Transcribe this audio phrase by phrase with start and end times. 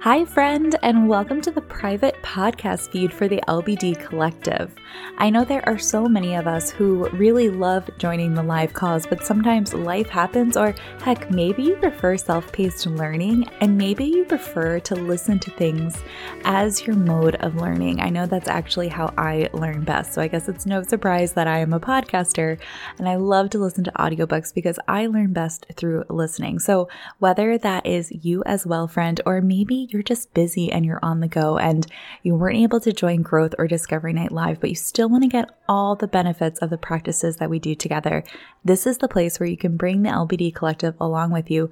[0.00, 4.72] Hi, friend, and welcome to the private podcast feed for the LBD Collective.
[5.18, 9.06] I know there are so many of us who really love joining the live calls,
[9.08, 10.72] but sometimes life happens, or
[11.02, 16.00] heck, maybe you prefer self paced learning, and maybe you prefer to listen to things
[16.44, 18.00] as your mode of learning.
[18.00, 21.48] I know that's actually how I learn best, so I guess it's no surprise that
[21.48, 22.60] I am a podcaster
[22.98, 26.60] and I love to listen to audiobooks because I learn best through listening.
[26.60, 26.88] So,
[27.18, 31.20] whether that is you as well, friend, or maybe you're just busy and you're on
[31.20, 31.86] the go and
[32.22, 35.28] you weren't able to join Growth or Discovery Night Live, but you still want to
[35.28, 38.24] get all the benefits of the practices that we do together,
[38.64, 41.70] this is the place where you can bring the LBD Collective along with you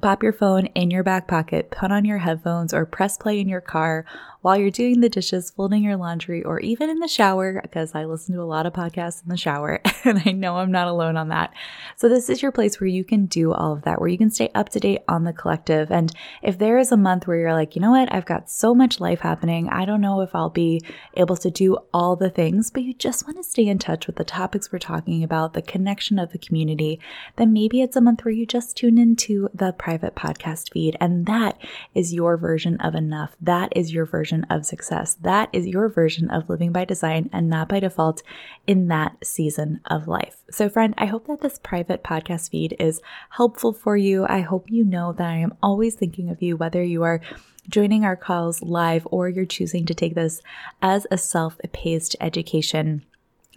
[0.00, 3.48] Pop your phone in your back pocket, put on your headphones, or press play in
[3.48, 4.04] your car
[4.42, 8.04] while you're doing the dishes, folding your laundry, or even in the shower, because I
[8.04, 11.16] listen to a lot of podcasts in the shower and I know I'm not alone
[11.16, 11.52] on that.
[11.96, 14.30] So, this is your place where you can do all of that, where you can
[14.30, 15.90] stay up to date on the collective.
[15.90, 18.72] And if there is a month where you're like, you know what, I've got so
[18.74, 20.80] much life happening, I don't know if I'll be
[21.14, 24.14] able to do all the things, but you just want to stay in touch with
[24.14, 27.00] the topics we're talking about, the connection of the community,
[27.36, 30.96] then maybe it's a month where you just tune into the private podcast feed.
[31.00, 31.56] And that
[31.94, 33.36] is your version of enough.
[33.40, 35.14] That is your version of success.
[35.20, 38.20] That is your version of living by design and not by default
[38.66, 40.38] in that season of life.
[40.50, 44.26] So, friend, I hope that this private podcast feed is helpful for you.
[44.28, 47.20] I hope you know that I am always thinking of you, whether you are
[47.68, 50.42] joining our calls live or you're choosing to take this
[50.82, 53.04] as a self paced education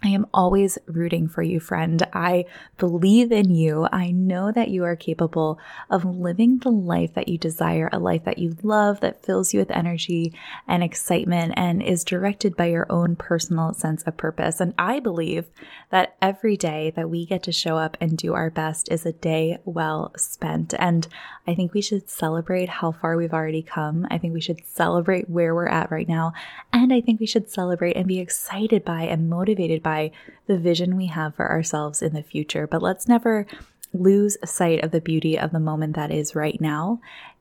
[0.02, 2.02] I am always rooting for you, friend.
[2.14, 2.46] I
[2.78, 3.86] believe in you.
[3.92, 5.58] I know that you are capable
[5.90, 9.60] of living the life that you desire, a life that you love, that fills you
[9.60, 10.32] with energy
[10.66, 14.58] and excitement and is directed by your own personal sense of purpose.
[14.58, 15.48] And I believe
[15.90, 19.12] that every day that we get to show up and do our best is a
[19.12, 20.72] day well spent.
[20.78, 21.06] And
[21.46, 24.06] I think we should celebrate how far we've already come.
[24.10, 26.32] I think we should celebrate where we're at right now.
[26.72, 30.12] And I think we should celebrate and be excited by and motivated by by
[30.46, 32.64] the vision we have for ourselves in the future.
[32.68, 33.44] But let's never
[33.92, 37.00] lose sight of the beauty of the moment that is right now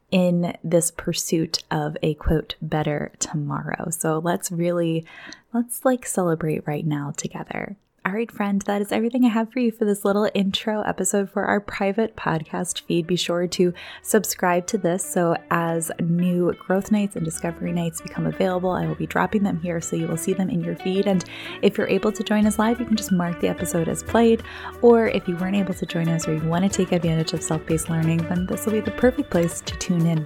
[0.10, 3.92] in this pursuit of a quote better tomorrow.
[3.92, 5.06] So let's really
[5.54, 7.78] let's like celebrate right now together.
[8.10, 11.30] All right, friend, that is everything I have for you for this little intro episode
[11.30, 13.06] for our private podcast feed.
[13.06, 13.72] Be sure to
[14.02, 18.96] subscribe to this so as new growth nights and discovery nights become available, I will
[18.96, 21.06] be dropping them here so you will see them in your feed.
[21.06, 21.24] And
[21.62, 24.42] if you're able to join us live, you can just mark the episode as played.
[24.82, 27.44] Or if you weren't able to join us or you want to take advantage of
[27.44, 30.26] self paced learning, then this will be the perfect place to tune in.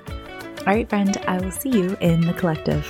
[0.60, 2.90] All right, friend, I will see you in the collective.